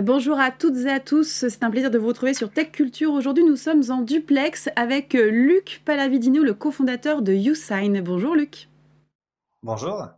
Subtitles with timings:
[0.00, 2.72] Euh, bonjour à toutes et à tous, c'est un plaisir de vous retrouver sur Tech
[2.72, 3.12] Culture.
[3.12, 8.00] Aujourd'hui, nous sommes en duplex avec euh, Luc Palavidino, le cofondateur de YouSign.
[8.00, 8.68] Bonjour Luc.
[9.62, 10.08] Bonjour.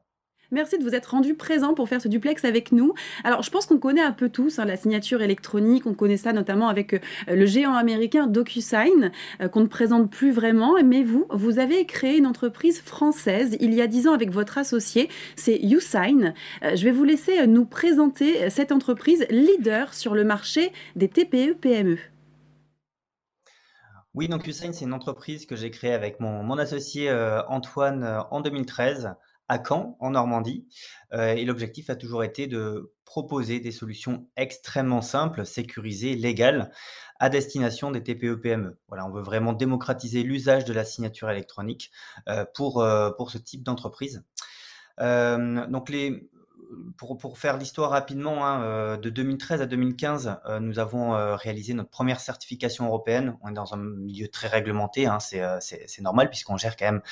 [0.53, 2.93] Merci de vous être rendu présent pour faire ce duplex avec nous.
[3.25, 5.87] Alors, je pense qu'on connaît un peu tous hein, la signature électronique.
[5.87, 6.99] On connaît ça notamment avec euh,
[7.29, 10.75] le géant américain DocuSign, euh, qu'on ne présente plus vraiment.
[10.85, 14.59] Mais vous, vous avez créé une entreprise française il y a dix ans avec votre
[14.59, 16.35] associé, c'est YouSign.
[16.65, 21.97] Euh, je vais vous laisser nous présenter cette entreprise leader sur le marché des TPE-PME.
[24.13, 27.11] Oui, donc YouSign, c'est une entreprise que j'ai créée avec mon, mon associé
[27.49, 29.15] Antoine en 2013
[29.53, 30.67] à Caen, en Normandie.
[31.13, 36.71] Euh, et l'objectif a toujours été de proposer des solutions extrêmement simples, sécurisées, légales,
[37.21, 38.79] à destination des TPE-PME.
[38.89, 41.91] Voilà, on veut vraiment démocratiser l'usage de la signature électronique
[42.31, 44.25] euh, pour, euh, pour ce type d'entreprise.
[44.99, 46.31] donc les,
[46.97, 52.87] pour, faire l'histoire rapidement, hein, de 2013 à 2015, nous avons réalisé notre première certification
[52.87, 53.37] européenne.
[53.43, 57.03] On est dans un milieu très réglementé, hein, c'est normal puisqu'on gère quand même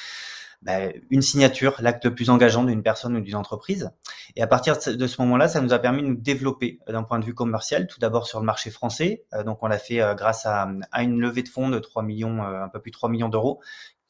[0.62, 3.91] bah, une signature, l'acte le plus engageant d'une personne ou d'une entreprise.
[4.36, 7.02] Et à partir de ce moment-là, ça nous a permis de nous développer euh, d'un
[7.02, 9.24] point de vue commercial, tout d'abord sur le marché français.
[9.33, 12.02] Euh, donc on l'a fait euh, grâce à, à, une levée de fonds de 3
[12.02, 13.62] millions, un peu plus de 3 millions d'euros,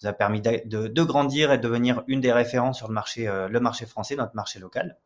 [0.03, 2.95] nous a permis de, de, de, grandir et de devenir une des références sur le
[2.95, 4.97] marché, le marché français, notre marché local.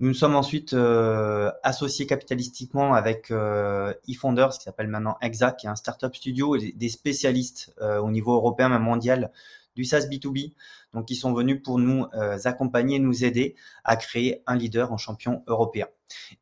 [0.00, 5.66] Nous nous sommes ensuite euh, associés capitalistiquement avec euh, eFounders, qui s'appelle maintenant Exact, qui
[5.66, 9.30] est un startup studio et des spécialistes euh, au niveau européen, même mondial,
[9.74, 10.54] du SaaS B2B,
[10.92, 14.96] donc qui sont venus pour nous euh, accompagner, nous aider à créer un leader en
[14.96, 15.86] champion européen.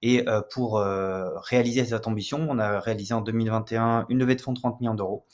[0.02, 4.40] Et euh, pour euh, réaliser cette ambition, on a réalisé en 2021 une levée de
[4.40, 5.26] fonds de 30 millions d'euros.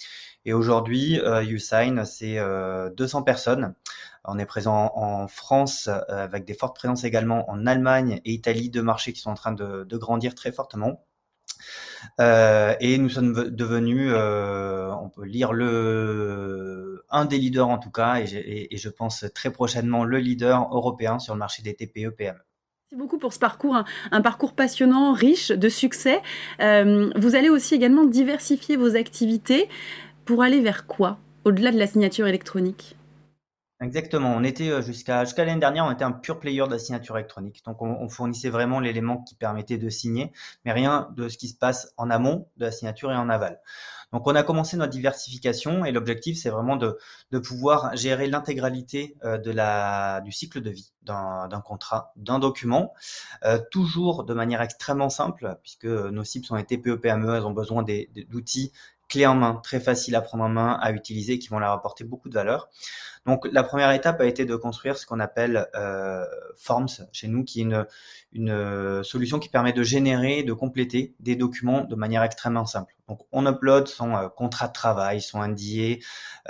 [0.44, 2.38] Et aujourd'hui, YouSign, c'est
[2.96, 3.74] 200 personnes.
[4.24, 8.82] On est présent en France avec des fortes présences également en Allemagne et Italie, deux
[8.82, 11.04] marchés qui sont en train de, de grandir très fortement.
[12.20, 17.91] Euh, et nous sommes devenus, euh, on peut lire le un des leaders en tout
[17.91, 22.38] cas, et, je pense très prochainement le leader européen sur le marché des TPE-PME.
[22.91, 26.20] Merci beaucoup pour ce parcours, un, parcours passionnant, riche de succès.
[26.60, 29.69] Euh, vous allez aussi également diversifier vos activités
[30.24, 32.97] pour aller vers quoi, au-delà de la signature électronique?
[33.81, 34.34] Exactement.
[34.34, 37.16] On était euh, jusqu'à jusqu'à l'année dernière, on était un pur player de la signature
[37.16, 37.62] électronique.
[37.65, 40.33] Donc, on, fournissait vraiment l'élément qui permettait de signer,
[40.65, 43.61] mais rien de ce qui se passe en amont de la signature et en aval.
[44.12, 46.99] Donc, on a commencé notre diversification et l'objectif, c'est vraiment de,
[47.31, 52.93] de pouvoir gérer l'intégralité euh, de la du cycle de vie d'un contrat, d'un document,
[53.44, 57.53] euh, toujours de manière extrêmement simple, puisque nos cibles sont les TPE, PME, elles ont
[57.53, 57.83] besoin
[58.28, 58.72] d'outils
[59.08, 62.04] clés en main, très faciles à prendre en main, à utiliser, qui vont leur apporter
[62.04, 62.69] beaucoup de valeur.
[63.26, 66.24] Donc la première étape a été de construire ce qu'on appelle euh,
[66.56, 67.86] Forms chez nous, qui est une,
[68.32, 72.97] une euh, solution qui permet de générer, de compléter des documents de manière extrêmement simple.
[73.08, 75.96] Donc on upload son euh, contrat de travail, son NDA,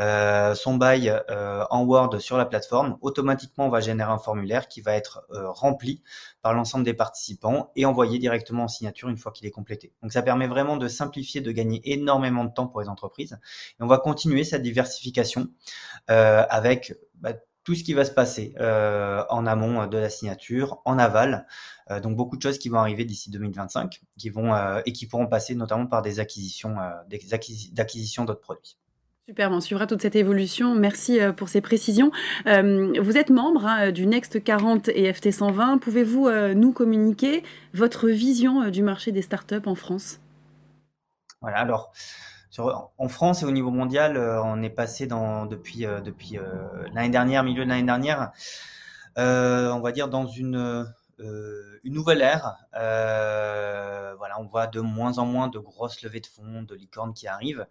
[0.01, 2.99] euh, son bail euh, en Word sur la plateforme.
[3.01, 6.03] Automatiquement, on va générer un formulaire qui va être rempli
[6.43, 9.93] par l'ensemble des participants et envoyé directement en signature une fois qu'il est complété.
[10.03, 13.39] Donc ça permet vraiment de simplifier, de gagner énormément de temps pour les entreprises.
[13.79, 15.49] Et on va continuer cette diversification
[16.07, 17.33] avec bah,
[17.69, 21.47] tout ce qui va se passer euh, en amont de la signature, en aval.
[21.91, 25.07] Euh, donc beaucoup de choses qui vont arriver d'ici 2025, qui vont euh, et qui
[25.07, 26.77] pourront passer notamment par des acquisitions,
[27.11, 27.21] des
[27.73, 28.79] d'acquisition d'autres produits.
[29.29, 30.75] Super, on suivra toute cette évolution.
[30.77, 32.11] Merci pour ces précisions.
[32.47, 35.77] vous êtes membre hein, du Next 40 et FT 120.
[35.77, 37.43] Pouvez-vous nous communiquer
[37.75, 40.21] votre vision du marché des startups en France?
[41.43, 41.93] Voilà, alors
[42.61, 47.11] en France et au niveau mondial, euh, on est passé dans, depuis, euh, euh, l'année
[47.11, 48.33] dernière, milieu de l'année dernière,
[49.17, 50.87] on va dire dans une,
[51.19, 52.57] une nouvelle ère.
[52.73, 57.27] voilà, on voit de moins en moins de grosses levées de fonds, de licornes qui
[57.29, 57.67] arrivent.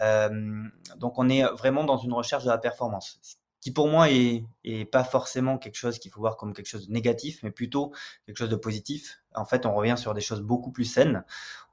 [0.00, 3.20] donc on est vraiment dans une recherche de la performance
[3.64, 4.44] qui pour moi est,
[4.92, 7.94] pas forcément quelque chose qu'il faut voir comme quelque chose de négatif, mais plutôt
[8.26, 9.22] quelque chose de positif.
[9.34, 11.24] En fait, on revient sur des choses beaucoup plus saines.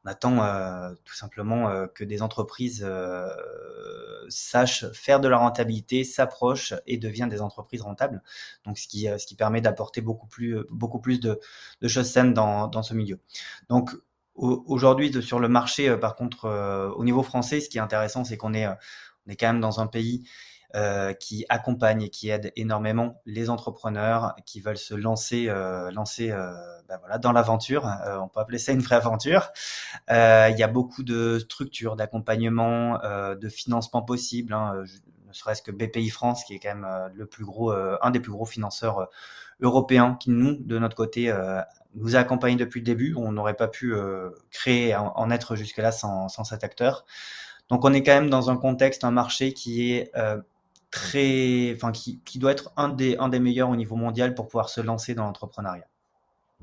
[0.06, 3.28] On attend euh, tout simplement euh, que des entreprises euh,
[4.30, 8.24] sachent faire de la rentabilité, s'approchent et deviennent des entreprises rentables.
[8.64, 11.42] Donc, ce qui, ce qui permet d'apporter beaucoup plus, beaucoup plus de,
[11.82, 13.20] de choses saines dans, dans ce milieu.
[13.68, 13.92] Donc,
[14.36, 18.54] aujourd'hui, sur le marché, par contre, au niveau français, ce qui est intéressant, c'est qu'on
[18.54, 20.24] est, on est quand même dans un pays
[20.74, 26.32] euh, qui accompagne et qui aide énormément les entrepreneurs qui veulent se lancer, euh, lancer
[26.32, 26.54] euh,
[26.88, 27.86] ben voilà, dans l'aventure.
[27.88, 29.50] Euh, on peut appeler ça une vraie aventure.
[30.10, 34.54] Euh, il y a beaucoup de structures d'accompagnement, de financement possible.
[34.54, 34.84] Hein,
[35.28, 38.32] ne serait-ce que BPI France, qui est quand même le plus gros, un des plus
[38.32, 39.10] gros financeurs
[39.60, 41.34] européens, qui nous, de notre côté,
[41.96, 43.14] nous a accompagnés depuis le début.
[43.16, 43.94] On n'aurait pas pu
[44.52, 47.06] créer, en, être jusque-là sans, sans, cet acteur.
[47.68, 50.12] Donc on est quand même dans un contexte, un marché qui est
[50.92, 54.48] très, enfin qui, qui, doit être un des, un des meilleurs au niveau mondial pour
[54.48, 55.88] pouvoir se lancer dans l'entrepreneuriat.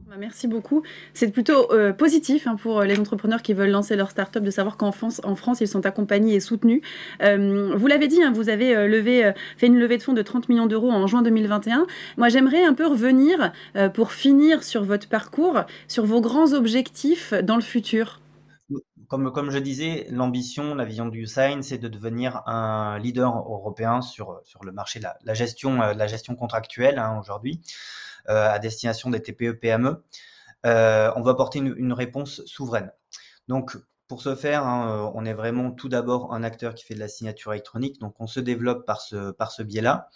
[0.07, 0.83] Bah, merci beaucoup.
[1.13, 4.77] C'est plutôt euh, positif hein, pour les entrepreneurs qui veulent lancer leur start-up de savoir
[4.77, 6.83] qu'en France, en France, ils sont accompagnés et soutenus.
[7.23, 10.23] Euh, vous l'avez dit, hein, vous avez euh, levé, fait une levée de fonds de
[10.23, 11.87] 30 millions d'euros en juin 2021.
[12.17, 13.53] Moi, j'aimerais un peu revenir
[13.95, 18.21] pour finir sur votre parcours, sur vos grands objectifs dans le futur.
[19.09, 24.41] Comme, je disais, l'ambition, la vision du Usign, c'est de devenir un leader européen sur,
[24.45, 27.63] sur le marché de la, gestion, la gestion contractuelle hein, aujourd'hui.
[28.29, 30.03] Euh, à destination des TPE-PME,
[30.67, 32.93] euh, on va apporter une, réponse souveraine.
[33.49, 36.95] Donc, pour ce faire, hein, euh, on est vraiment tout d'abord un acteur qui fait
[36.95, 40.11] de la signature électronique, donc on se développe par ce, par ce biais-là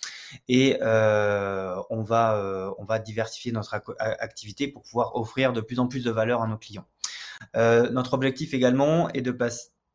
[0.48, 6.04] et on, va, on va diversifier notre activité pour pouvoir offrir de plus en plus
[6.04, 6.86] de valeur à nos clients.
[7.54, 9.22] Notre objectif également est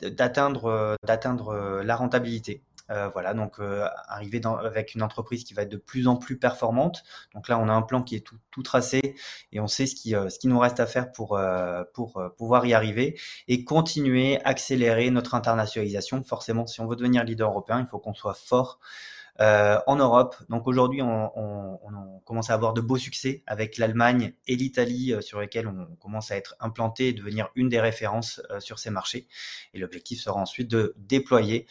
[0.01, 2.63] d'atteindre d'atteindre la rentabilité.
[2.89, 6.37] Euh, voilà, donc euh, arriver avec une entreprise qui va être de plus en plus
[6.37, 7.03] performante.
[7.33, 9.15] Donc là, on a un plan qui est tout, tracé
[9.51, 11.39] et on sait ce qui, euh, ce qui nous reste à faire pour,
[11.93, 16.23] pour pouvoir y arriver et continuer, accélérer notre internationalisation.
[16.23, 18.79] Forcément, si on veut devenir leader européen, il faut qu'on soit fort
[19.39, 20.35] euh, en Europe.
[20.49, 21.31] Donc aujourd'hui, on,
[22.25, 26.29] commence à avoir de beaux succès avec l'Allemagne et l'Italie euh, sur lesquels on commence
[26.29, 29.27] à être implanté et devenir une des références euh, sur ces marchés.
[29.73, 31.67] Et l'objectif sera ensuite de déployer,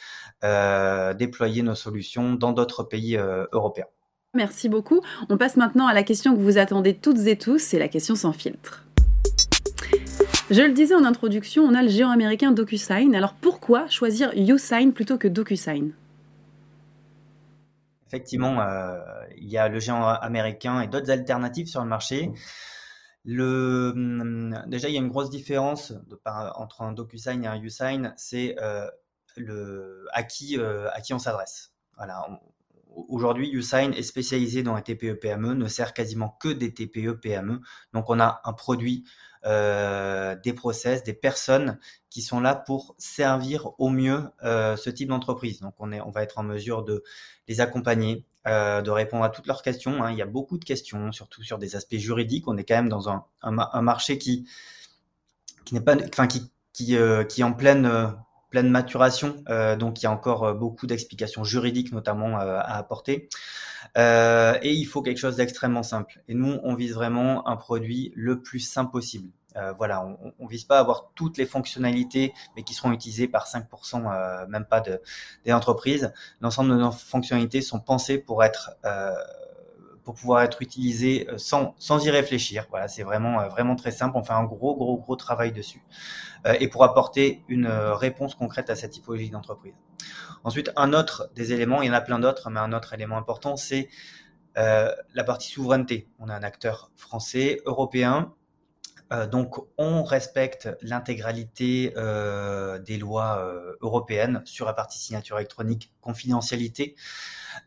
[1.18, 3.18] déployer nos solutions dans d'autres pays
[3.52, 3.86] européens.
[4.34, 5.00] Merci beaucoup.
[5.28, 8.14] On passe maintenant à la question que vous attendez toutes et tous, c'est la question
[8.14, 8.84] sans filtre.
[10.50, 13.14] Je le disais en introduction, on a le géant américain DocuSign.
[13.14, 15.92] Alors pourquoi choisir YouSign plutôt que DocuSign?
[18.06, 19.00] Effectivement, euh,
[19.37, 22.31] il y a le géant américain et d'autres alternatives sur le marché.
[23.29, 25.93] Hum, déjà, il y a une grosse différence
[26.25, 28.88] entre un DocuSign et un USign, c'est euh,
[29.37, 31.73] le, à, qui, euh, à qui on s'adresse.
[31.97, 32.25] Voilà.
[33.08, 37.60] Aujourd'hui, USign est spécialisé dans les TPE-PME, ne sert quasiment que des TPE-PME.
[37.93, 39.04] Donc, on a un produit
[39.46, 41.78] euh, des process, des personnes
[42.10, 45.60] qui sont là pour servir au mieux euh, ce type d'entreprise.
[45.60, 47.04] Donc on, va être en mesure de
[47.46, 50.02] les accompagner, euh, de répondre à toutes leurs questions.
[50.02, 50.10] Hein.
[50.10, 52.48] Il y a beaucoup de questions, surtout sur des aspects juridiques.
[52.48, 54.48] On est quand même dans un, marché qui,
[55.70, 58.16] n'est pas, enfin qui est en pleine
[58.50, 59.43] pleine maturation,
[59.78, 63.28] donc il y a encore beaucoup d'explications juridiques notamment à apporter.
[63.96, 66.20] et il faut quelque chose d'extrêmement simple.
[66.28, 69.31] Et nous, on vise vraiment un produit le plus simple possible.
[69.56, 70.04] Euh, voilà,
[70.38, 74.12] on, ne vise pas à avoir toutes les fonctionnalités, mais qui seront utilisées par 5%,
[74.12, 75.00] euh, même pas de,
[75.44, 76.12] des entreprises.
[76.40, 79.14] L'ensemble de nos fonctionnalités sont pensées pour être euh,
[80.06, 82.67] pour pouvoir être utilisées sans, sans y réfléchir.
[82.70, 84.17] Voilà, c'est vraiment, vraiment très simple.
[84.17, 85.82] On fait un gros, gros, gros travail dessus.
[86.61, 89.75] et pour apporter une réponse concrète à cette typologie d'entreprise.
[90.44, 93.17] Ensuite, un autre des éléments, il y en a plein d'autres, mais un autre élément
[93.17, 93.88] important, c'est
[94.55, 96.08] la partie souveraineté.
[96.20, 98.32] On a un acteur français, européen,
[99.12, 105.93] euh, donc, on respecte l'intégralité euh, des lois euh, européennes sur la partie signature électronique,
[106.00, 106.97] confidentialité,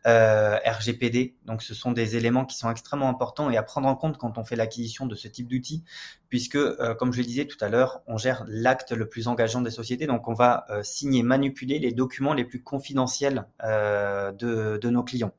[0.04, 1.36] RGPD.
[1.46, 4.38] Donc, ce sont des éléments qui sont extrêmement importants et à prendre en compte quand
[4.38, 5.82] on fait l'acquisition de ce type d'outils,
[6.28, 6.58] puisque,
[6.96, 10.06] comme je le disais tout à l'heure, on gère l'acte le plus engageant des sociétés.
[10.06, 15.32] Donc, on va signer, manipuler les documents les plus confidentiels de, de nos clients.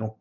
[0.00, 0.16] Donc,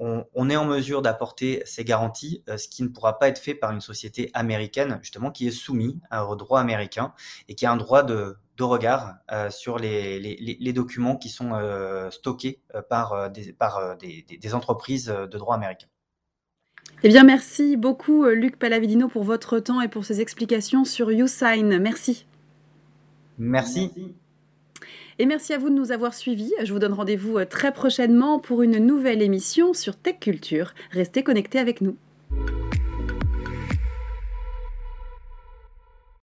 [0.00, 3.54] on, est en mesure d'apporter ces garanties, euh, ce qui ne pourra pas être fait
[3.54, 7.12] par une société américaine, justement, qui est soumise au droit américain
[7.46, 12.62] et qui a un droit de, regard euh, sur les, documents qui sont euh, stockés
[12.88, 13.54] par, des,
[14.40, 15.88] des, entreprises de droit américain.
[17.02, 21.78] Eh bien, merci beaucoup, Luc Palavidino, pour votre temps et pour ces explications sur YouSign.
[21.78, 22.24] Merci.
[23.36, 23.92] Merci.
[25.20, 26.52] Et merci à vous de nous avoir suivis.
[26.62, 30.74] Je vous donne rendez-vous euh, très prochainement pour une nouvelle émission sur Tech Culture.
[30.92, 31.96] Restez connectés avec nous.